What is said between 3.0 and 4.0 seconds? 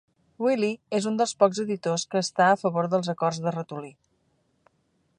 acords de ratolí.